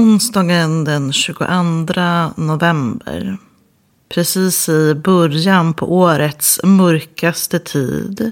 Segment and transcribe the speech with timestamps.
[0.00, 1.44] Onsdagen den 22
[2.36, 3.38] november.
[4.14, 8.30] Precis i början på årets mörkaste tid.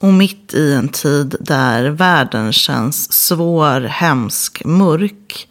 [0.00, 5.48] Och mitt i en tid där världen känns svår, hemsk, mörk.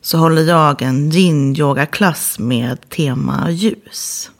[0.00, 4.30] Så håller jag en yin-yoga-klass med tema ljus.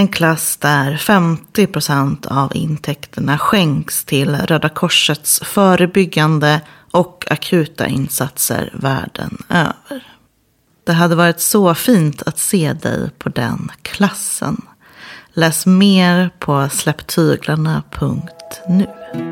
[0.00, 6.60] En klass där 50 procent av intäkterna skänks till Röda Korsets förebyggande
[6.90, 10.06] och akuta insatser världen över.
[10.86, 14.62] Det hade varit så fint att se dig på den klassen.
[15.32, 19.29] Läs mer på släpptyglarna.nu.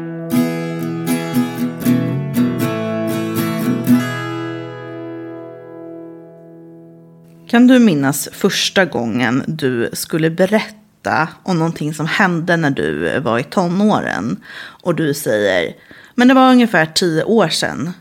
[7.48, 13.39] Kan du minnas första gången du skulle berätta om någonting som hände när du var
[13.39, 14.45] i tonåren?
[14.83, 15.75] Och du säger,
[16.15, 17.92] men det var ungefär tio år sedan.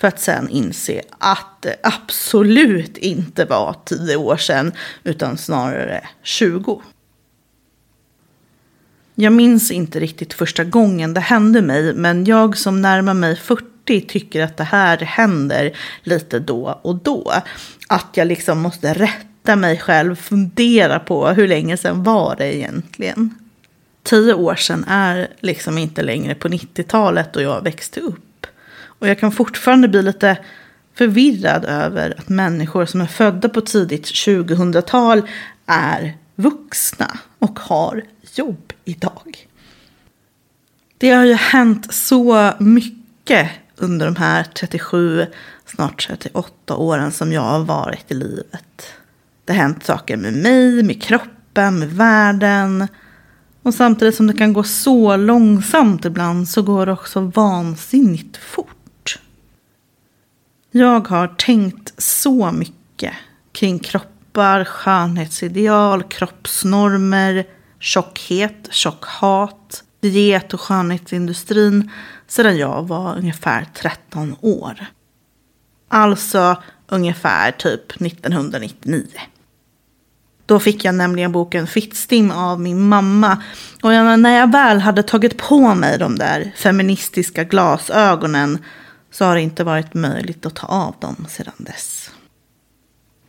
[0.00, 4.72] För att sen inse att det absolut inte var tio år sedan,
[5.04, 6.82] utan snarare 20.
[9.14, 13.75] Jag minns inte riktigt första gången det hände mig, men jag som närmar mig 40
[13.86, 17.32] tycker att det här händer lite då och då.
[17.88, 23.34] Att jag liksom måste rätta mig själv, fundera på hur länge sedan var det egentligen.
[24.02, 28.46] Tio år sedan är liksom inte längre på 90-talet då jag växte upp.
[28.98, 30.38] Och jag kan fortfarande bli lite
[30.94, 35.22] förvirrad över att människor som är födda på tidigt 2000-tal
[35.66, 38.02] är vuxna och har
[38.34, 39.46] jobb idag.
[40.98, 45.26] Det har ju hänt så mycket under de här 37,
[45.66, 48.92] snart 38 åren som jag har varit i livet.
[49.44, 52.88] Det har hänt saker med mig, med kroppen, med världen.
[53.62, 59.18] Och samtidigt som det kan gå så långsamt ibland så går det också vansinnigt fort.
[60.70, 63.12] Jag har tänkt så mycket
[63.52, 67.46] kring kroppar, skönhetsideal, kroppsnormer,
[67.78, 71.90] tjockhet, tjockhat, diet och skönhetsindustrin
[72.26, 74.86] sedan jag var ungefär 13 år.
[75.88, 79.06] Alltså ungefär typ 1999.
[80.46, 83.42] Då fick jag nämligen boken Fittstim av min mamma.
[83.82, 88.64] Och när jag väl hade tagit på mig de där feministiska glasögonen
[89.10, 92.10] så har det inte varit möjligt att ta av dem sedan dess.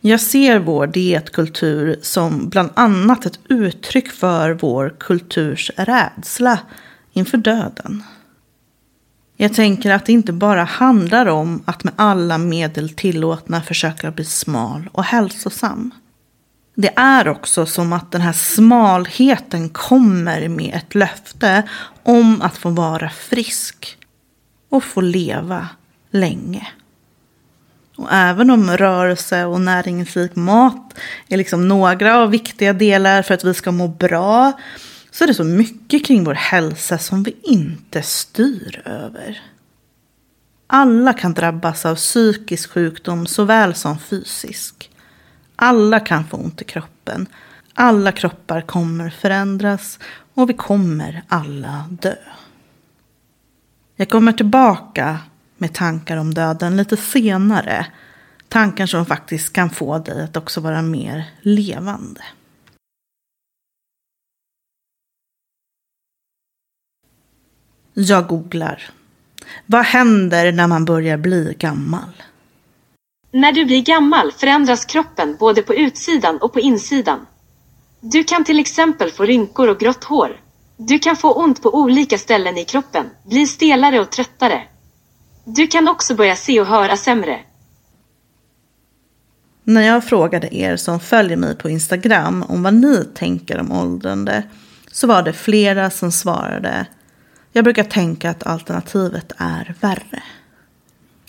[0.00, 6.58] Jag ser vår dietkultur som bland annat ett uttryck för vår kulturs rädsla
[7.12, 8.02] inför döden.
[9.36, 14.24] Jag tänker att det inte bara handlar om att med alla medel tillåtna försöka bli
[14.24, 15.90] smal och hälsosam.
[16.74, 21.68] Det är också som att den här smalheten kommer med ett löfte
[22.02, 23.98] om att få vara frisk
[24.68, 25.68] och få leva
[26.10, 26.68] länge.
[27.98, 30.94] Och även om rörelse och näringsrik mat
[31.28, 34.52] är liksom några av viktiga delar för att vi ska må bra
[35.10, 39.42] så är det så mycket kring vår hälsa som vi inte styr över.
[40.66, 44.90] Alla kan drabbas av psykisk sjukdom såväl som fysisk.
[45.56, 47.26] Alla kan få ont i kroppen.
[47.74, 49.98] Alla kroppar kommer förändras
[50.34, 52.16] och vi kommer alla dö.
[53.96, 55.18] Jag kommer tillbaka
[55.58, 57.86] med tankar om döden lite senare.
[58.48, 62.22] Tankar som faktiskt kan få dig att också vara mer levande.
[67.94, 68.90] Jag googlar.
[69.66, 72.22] Vad händer när man börjar bli gammal?
[73.30, 77.26] När du blir gammal förändras kroppen både på utsidan och på insidan.
[78.00, 80.40] Du kan till exempel få rynkor och grått hår.
[80.76, 84.62] Du kan få ont på olika ställen i kroppen, bli stelare och tröttare.
[85.50, 87.40] Du kan också börja se och höra sämre.
[89.64, 94.42] När jag frågade er som följer mig på Instagram om vad ni tänker om åldrande
[94.92, 96.86] så var det flera som svarade
[97.52, 100.22] jag brukar tänka att alternativet är värre.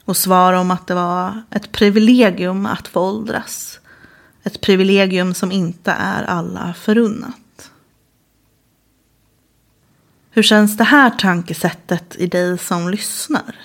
[0.06, 3.80] Och svara om att det var ett privilegium att få åldras.
[4.44, 7.72] Ett privilegium som inte är alla förunnat.
[10.32, 13.56] Hur känns det här tankesättet i dig som lyssnar?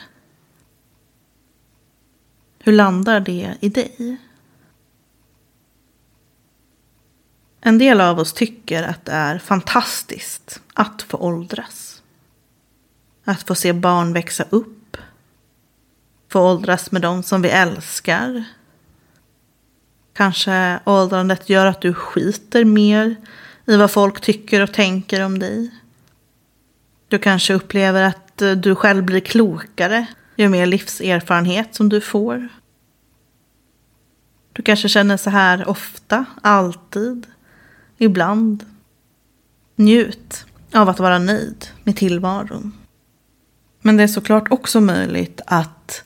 [2.67, 4.17] Hur landar det i dig?
[7.61, 12.03] En del av oss tycker att det är fantastiskt att få åldras.
[13.25, 14.97] Att få se barn växa upp.
[16.29, 18.45] Få åldras med dem som vi älskar.
[20.13, 23.17] Kanske åldrandet gör att du skiter mer
[23.67, 25.71] i vad folk tycker och tänker om dig.
[27.09, 32.49] Du kanske upplever att du själv blir klokare ju mer livserfarenhet som du får.
[34.53, 37.27] Du kanske känner så här ofta, alltid,
[37.99, 38.65] ibland.
[39.77, 42.73] Njut av att vara nöjd med tillvaron.
[43.81, 46.05] Men det är såklart också möjligt att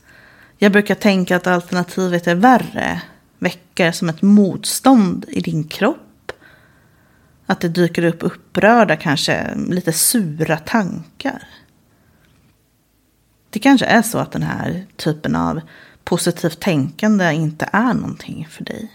[0.59, 3.03] jag brukar tänka att alternativet är värre.
[3.39, 6.33] Väcker som ett motstånd i din kropp.
[7.47, 11.43] Att det dyker upp upprörda, kanske lite sura tankar.
[13.51, 15.61] Det kanske är så att den här typen av
[16.05, 18.93] positivt tänkande inte är någonting för dig.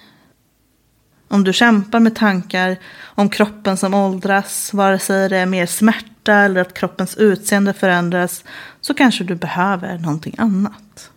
[1.27, 6.33] Om du kämpar med tankar om kroppen som åldras, vare sig det är mer smärta
[6.33, 8.43] eller att kroppens utseende förändras,
[8.81, 11.09] så kanske du behöver någonting annat.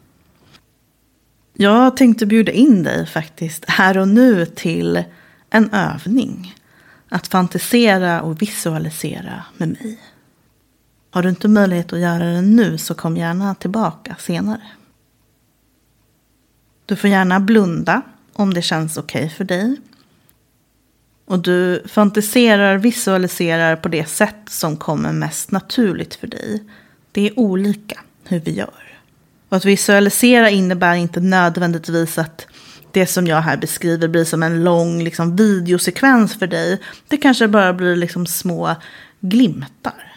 [1.53, 5.05] Jag tänkte bjuda in dig faktiskt här och nu till
[5.51, 6.55] en övning.
[7.09, 9.99] Att fantisera och visualisera med mig.
[11.17, 14.63] Har du inte möjlighet att göra det nu så kom gärna tillbaka senare.
[16.87, 18.03] Du får gärna blunda
[18.33, 19.77] om det känns okej okay för dig.
[21.25, 26.63] Och du fantiserar, visualiserar på det sätt som kommer mest naturligt för dig.
[27.13, 28.99] Det är olika hur vi gör.
[29.49, 32.47] Och att visualisera innebär inte nödvändigtvis att
[32.93, 36.81] det som jag här beskriver blir som en lång liksom, videosekvens för dig.
[37.09, 38.75] Det kanske bara blir liksom små
[39.21, 40.16] glimtar.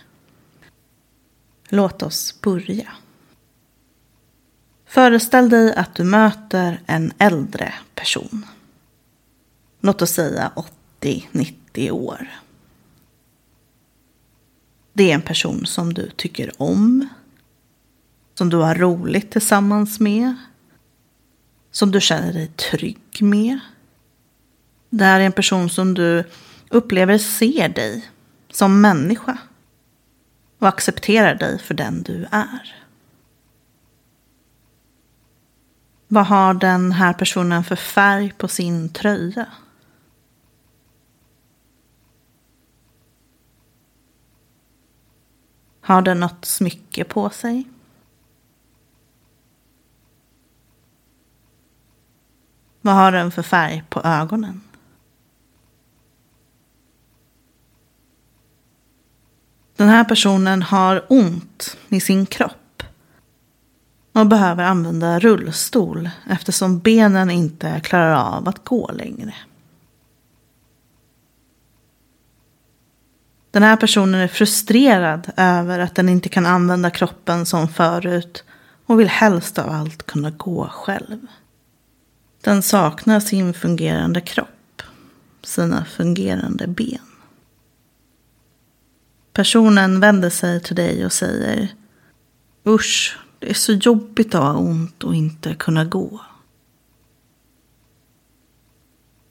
[1.69, 2.87] Låt oss börja.
[4.85, 8.45] Föreställ dig att du möter en äldre person.
[9.81, 10.51] Låt oss säga
[11.01, 12.29] 80-90 år.
[14.93, 17.07] Det är en person som du tycker om.
[18.33, 20.35] Som du har roligt tillsammans med.
[21.71, 23.59] Som du känner dig trygg med.
[24.89, 26.23] Det här är en person som du
[26.69, 28.09] upplever ser dig
[28.51, 29.37] som människa.
[30.59, 32.75] Och accepterar dig för den du är.
[36.07, 39.47] Vad har den här personen för färg på sin tröja?
[45.81, 47.67] Har den något smycke på sig?
[52.81, 54.68] Vad har den för färg på ögonen?
[59.79, 62.83] Den här personen har ont i sin kropp
[64.13, 69.33] och behöver använda rullstol eftersom benen inte klarar av att gå längre.
[73.51, 78.43] Den här personen är frustrerad över att den inte kan använda kroppen som förut
[78.85, 81.27] och vill helst av allt kunna gå själv.
[82.41, 84.81] Den saknar sin fungerande kropp,
[85.43, 87.08] sina fungerande ben.
[89.33, 91.73] Personen vänder sig till dig och säger
[92.65, 96.21] Usch, det är så jobbigt att ha ont och inte kunna gå.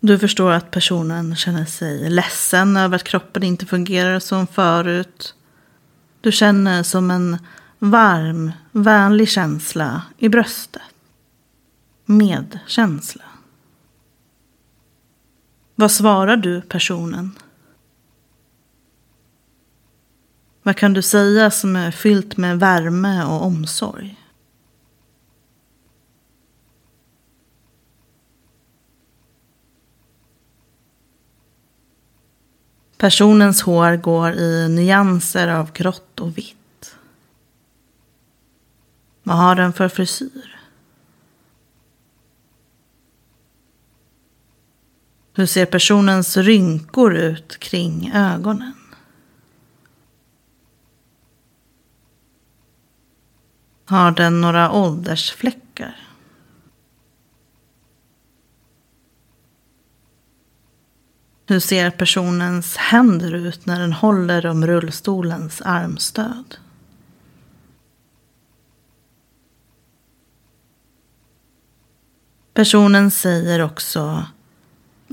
[0.01, 5.35] Du förstår att personen känner sig ledsen över att kroppen inte fungerar som förut.
[6.21, 7.39] Du känner som en
[7.79, 10.83] varm, vänlig känsla i bröstet.
[12.05, 13.25] Medkänsla.
[15.75, 17.39] Vad svarar du personen?
[20.69, 24.17] Vad kan du säga som är fyllt med värme och omsorg?
[32.97, 36.97] Personens hår går i nyanser av grått och vitt.
[39.23, 40.59] Vad har den för frisyr?
[45.35, 48.78] Hur ser personens rynkor ut kring ögonen?
[53.89, 55.97] Har den några åldersfläckar?
[61.47, 66.57] Hur ser personens händer ut när den håller om rullstolens armstöd?
[72.55, 74.27] Personen säger också,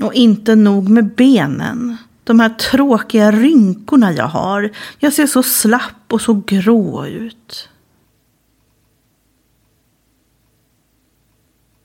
[0.00, 1.96] och inte nog med benen.
[2.24, 4.70] De här tråkiga rynkorna jag har.
[4.98, 7.68] Jag ser så slapp och så grå ut.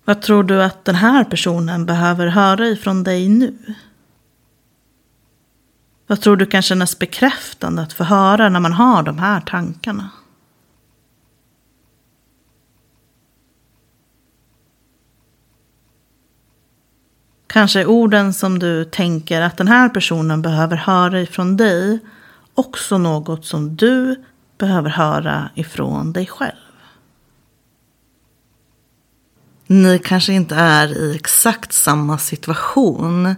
[0.05, 3.75] Vad tror du att den här personen behöver höra ifrån dig nu?
[6.07, 10.09] Vad tror du kan kännas bekräftande att få höra när man har de här tankarna?
[17.47, 21.99] Kanske är orden som du tänker att den här personen behöver höra ifrån dig
[22.53, 24.23] också något som du
[24.57, 26.70] behöver höra ifrån dig själv.
[29.71, 33.35] Ni kanske inte är i exakt samma situation.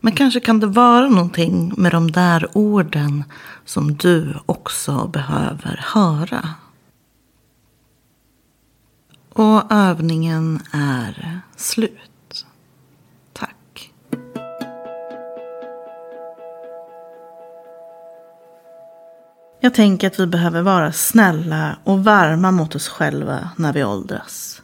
[0.00, 3.24] Men kanske kan det vara någonting med de där orden
[3.64, 6.48] som du också behöver höra.
[9.32, 12.46] Och övningen är slut.
[13.32, 13.92] Tack.
[19.60, 24.62] Jag tänker att vi behöver vara snälla och varma mot oss själva när vi åldras.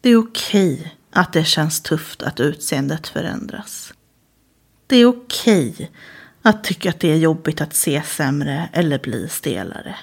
[0.00, 3.92] Det är okej att det känns tufft att utseendet förändras.
[4.86, 5.90] Det är okej
[6.42, 9.96] att tycka att det är jobbigt att se sämre eller bli stelare.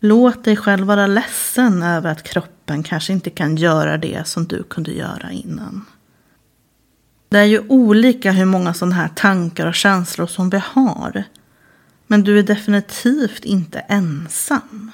[0.00, 4.62] Låt dig själv vara ledsen över att kroppen kanske inte kan göra det som du
[4.62, 5.84] kunde göra innan.
[7.28, 11.24] Det är ju olika hur många sådana här tankar och känslor som vi har.
[12.06, 14.92] Men du är definitivt inte ensam.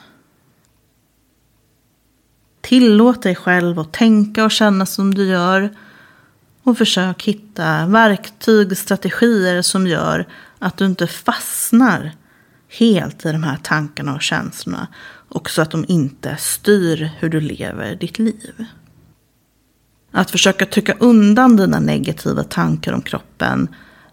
[2.65, 5.71] Tillåt dig själv att tänka och känna som du gör.
[6.63, 10.27] Och försök hitta verktyg, strategier som gör
[10.59, 12.13] att du inte fastnar
[12.69, 14.89] helt i de här tankarna och känslorna.
[15.29, 18.65] Och så att de inte styr hur du lever ditt liv.
[20.11, 23.69] Att försöka trycka undan dina negativa tankar om kroppen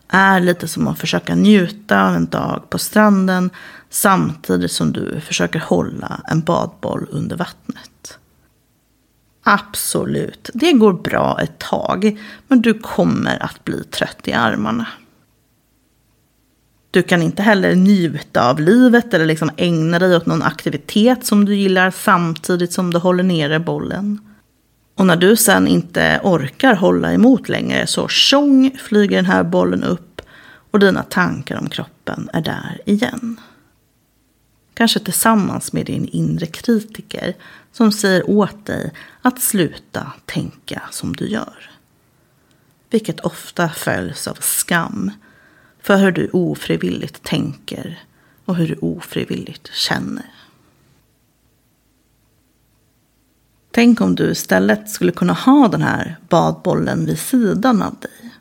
[0.07, 3.49] är lite som att försöka njuta av en dag på stranden
[3.89, 8.17] samtidigt som du försöker hålla en badboll under vattnet.
[9.43, 14.87] Absolut, det går bra ett tag, men du kommer att bli trött i armarna.
[16.91, 21.45] Du kan inte heller njuta av livet eller liksom ägna dig åt någon aktivitet som
[21.45, 24.19] du gillar samtidigt som du håller nere bollen.
[24.95, 29.83] Och när du sen inte orkar hålla emot längre så tjong flyger den här bollen
[29.83, 30.21] upp
[30.71, 33.39] och dina tankar om kroppen är där igen.
[34.73, 37.33] Kanske tillsammans med din inre kritiker
[37.71, 41.71] som säger åt dig att sluta tänka som du gör.
[42.89, 45.11] Vilket ofta följs av skam
[45.81, 48.03] för hur du ofrivilligt tänker
[48.45, 50.25] och hur du ofrivilligt känner.
[53.71, 58.31] Tänk om du istället skulle kunna ha den här badbollen vid sidan av dig.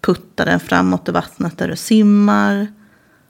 [0.00, 2.72] Putta den framåt i vattnet där du simmar.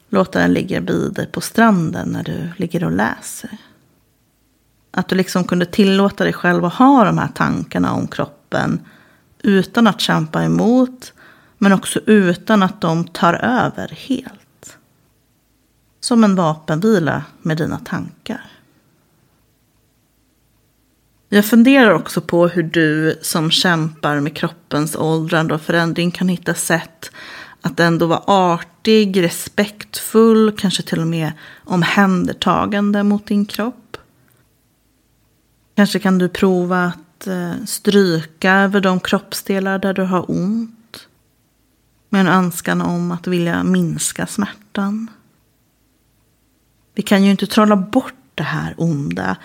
[0.09, 3.59] Låta den ligga vid dig på stranden när du ligger och läser.
[4.91, 8.81] Att du liksom kunde tillåta dig själv att ha de här tankarna om kroppen
[9.43, 11.13] utan att kämpa emot
[11.59, 14.79] men också utan att de tar över helt.
[16.01, 18.51] Som en vapenvila med dina tankar.
[21.29, 26.55] Jag funderar också på hur du som kämpar med kroppens åldrande och förändring kan hitta
[26.55, 27.11] sätt
[27.61, 31.33] att ändå vara artig, respektfull, kanske till och med
[31.65, 33.88] omhändertagande mot din kropp.
[35.79, 41.09] Kanske kan du prova att eh, stryka över de kroppsdelar där du har ont.
[42.09, 45.11] Med en önskan om att vilja minska smärtan.
[46.95, 49.37] Vi kan ju inte trolla bort det här onda.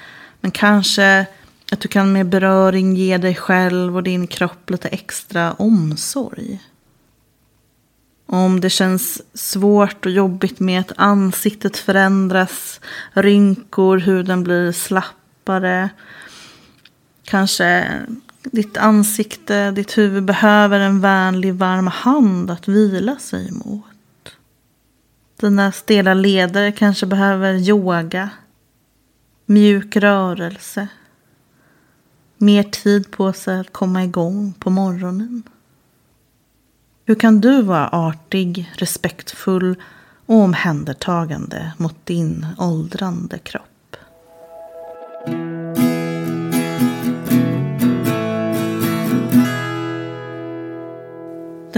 [0.42, 1.26] Men kanske
[1.72, 6.62] att du kan med beröring ge dig själv och din kropp lite extra omsorg.
[8.26, 12.80] Om det känns svårt och jobbigt med att ansiktet förändras,
[13.12, 15.90] rynkor, huden blir slapp djupare.
[17.24, 18.02] Kanske
[18.44, 23.86] ditt ansikte, ditt huvud behöver en vänlig varm hand att vila sig mot.
[25.40, 28.30] Dina stela leder kanske behöver yoga,
[29.46, 30.88] mjuk rörelse,
[32.38, 35.44] mer tid på sig att komma igång på morgonen.
[37.06, 39.76] Hur kan du vara artig, respektfull
[40.26, 43.73] och omhändertagande mot din åldrande kropp?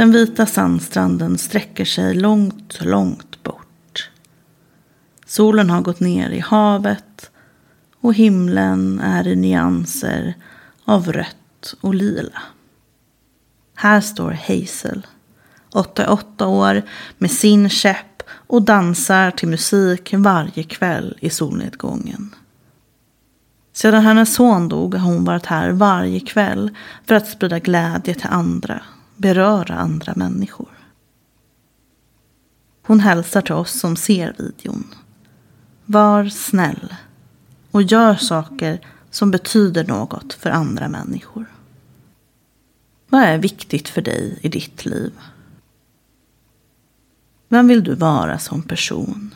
[0.06, 4.10] Den vita sandstranden sträcker sig långt, långt bort.
[5.26, 7.32] Solen har gått ner i havet
[8.02, 10.34] och himlen är i nyanser
[10.84, 12.42] av rött och lila.
[13.76, 15.08] Här står Hazel,
[15.72, 16.82] 88 år,
[17.18, 22.36] med sin käpp och dansar till musik varje kväll i solnedgången.
[23.74, 28.30] Sedan hennes son dog har hon varit här varje kväll för att sprida glädje till
[28.30, 28.82] andra
[29.16, 30.70] beröra andra människor.
[32.82, 34.96] Hon hälsar till oss som ser videon.
[35.86, 36.96] Var snäll
[37.72, 41.46] och gör saker som betyder något för andra människor.
[43.10, 45.14] Vad är viktigt för dig i ditt liv?
[47.48, 49.36] Vem vill du vara som person?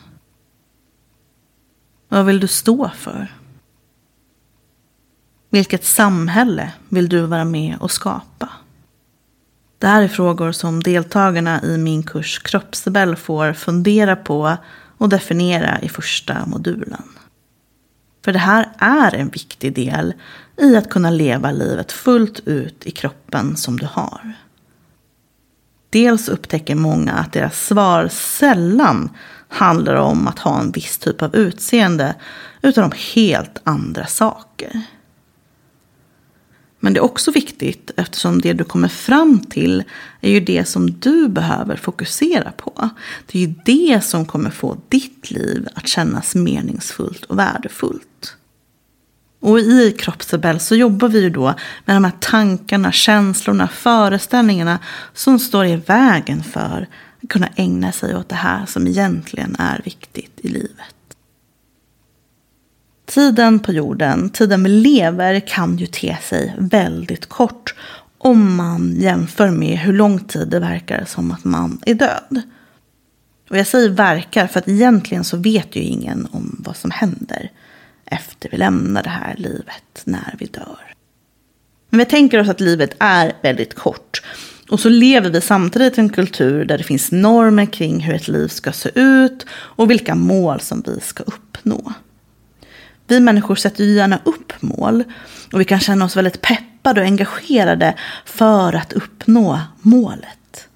[2.07, 3.36] Vad vill du stå för?
[5.50, 8.50] Vilket samhälle vill du vara med och skapa?
[9.79, 14.57] Det här är frågor som deltagarna i min kurs Kroppsrebell får fundera på
[14.98, 17.03] och definiera i första modulen.
[18.25, 20.13] För det här är en viktig del
[20.57, 24.33] i att kunna leva livet fullt ut i kroppen som du har.
[25.89, 29.09] Dels upptäcker många att deras svar sällan
[29.48, 32.15] handlar om att ha en viss typ av utseende
[32.62, 34.81] utan om helt andra saker.
[36.79, 39.83] Men det är också viktigt eftersom det du kommer fram till
[40.21, 42.89] är ju det som du behöver fokusera på.
[43.25, 48.36] Det är ju det som kommer få ditt liv att kännas meningsfullt och värdefullt.
[49.39, 51.53] Och i Kroppsrebell så jobbar vi ju då
[51.86, 54.79] med de här tankarna, känslorna, föreställningarna
[55.13, 56.88] som står i vägen för
[57.24, 60.98] att kunna ägna sig åt det här som egentligen är viktigt i livet.
[63.09, 67.75] Tiden på jorden, tiden vi lever, kan ju te sig väldigt kort
[68.17, 72.41] om man jämför med hur lång tid det verkar som att man är död.
[73.49, 77.51] Och jag säger verkar för att egentligen så vet ju ingen om vad som händer
[78.05, 80.93] efter vi lämnar det här livet, när vi dör.
[81.89, 84.21] Men vi tänker oss att livet är väldigt kort.
[84.69, 88.27] Och så lever vi samtidigt i en kultur där det finns normer kring hur ett
[88.27, 91.93] liv ska se ut och vilka mål som vi ska uppnå.
[93.09, 95.03] Vi människor sätter ju gärna upp mål
[95.53, 100.67] och vi kan känna oss väldigt peppade och engagerade för att uppnå målet.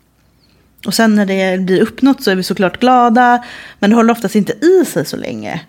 [0.85, 3.43] Och sen när det blir uppnått så är vi såklart glada,
[3.79, 5.61] men det håller oftast inte i sig så länge.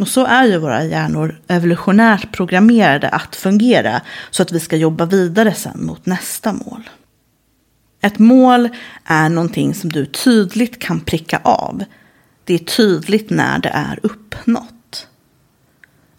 [0.00, 4.00] Och så är ju våra hjärnor evolutionärt programmerade att fungera
[4.30, 6.90] så att vi ska jobba vidare sen mot nästa mål.
[8.00, 8.68] Ett mål
[9.04, 11.84] är någonting som du tydligt kan pricka av.
[12.44, 14.74] Det är tydligt när det är uppnått.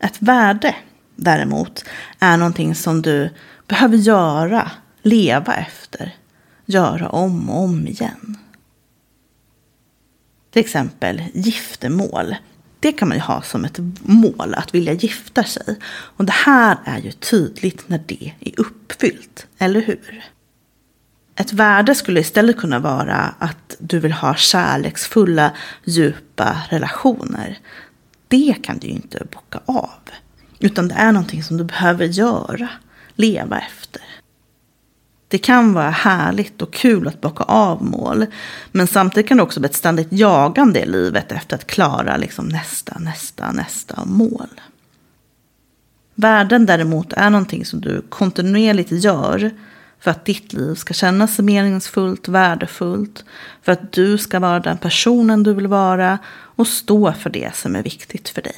[0.03, 0.75] Ett värde
[1.15, 1.85] däremot
[2.19, 3.29] är någonting som du
[3.67, 6.15] behöver göra, leva efter,
[6.65, 8.37] göra om och om igen.
[10.51, 12.35] Till exempel giftermål
[12.79, 15.79] det kan man ju ha som ett mål, att vilja gifta sig.
[15.85, 20.23] Och det här är ju tydligt när det är uppfyllt, eller hur?
[21.35, 25.51] Ett värde skulle istället kunna vara att du vill ha kärleksfulla,
[25.83, 27.59] djupa relationer.
[28.33, 29.89] Det kan du ju inte bocka av.
[30.59, 32.69] Utan det är någonting som du behöver göra,
[33.15, 34.01] leva efter.
[35.27, 38.25] Det kan vara härligt och kul att bocka av mål.
[38.71, 42.47] Men samtidigt kan det också bli ett ständigt jagande i livet efter att klara liksom
[42.47, 44.61] nästa, nästa, nästa mål.
[46.15, 49.51] Värden däremot är någonting som du kontinuerligt gör
[50.03, 53.25] för att ditt liv ska kännas meningsfullt, värdefullt.
[53.61, 57.75] För att du ska vara den personen du vill vara och stå för det som
[57.75, 58.55] är viktigt för dig.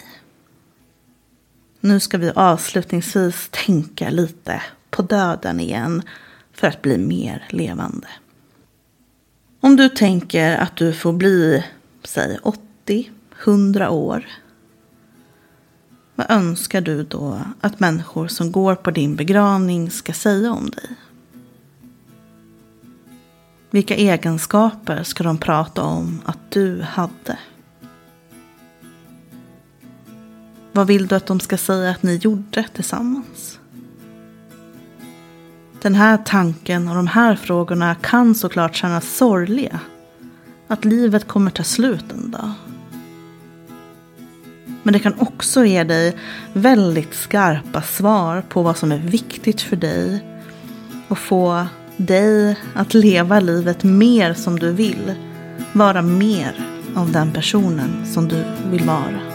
[1.80, 6.02] Nu ska vi avslutningsvis tänka lite på döden igen
[6.54, 8.08] för att bli mer levande.
[9.60, 11.66] Om du tänker att du får bli,
[12.04, 13.12] säg 80,
[13.44, 14.26] 100 år.
[16.16, 20.96] Vad önskar du då att människor som går på din begravning ska säga om dig?
[23.76, 27.38] Vilka egenskaper ska de prata om att du hade?
[30.72, 33.60] Vad vill du att de ska säga att ni gjorde tillsammans?
[35.82, 39.80] Den här tanken och de här frågorna kan såklart kännas sorgliga.
[40.68, 42.52] Att livet kommer ta slut en dag.
[44.84, 46.18] Men det kan också ge dig
[46.54, 50.26] väldigt skarpa svar på vad som är viktigt för dig.
[51.08, 55.14] Och få dig att leva livet mer som du vill.
[55.74, 59.35] Vara mer av den personen som du vill vara.